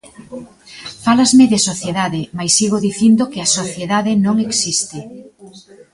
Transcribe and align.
Fálasme 1.05 1.45
de 1.51 1.59
sociedade, 1.69 2.21
mais 2.37 2.51
sigo 2.57 2.77
dicindo 2.87 3.23
que 3.31 3.39
a 3.41 3.51
sociedade 3.59 4.11
non 4.25 4.35
existe. 4.47 4.99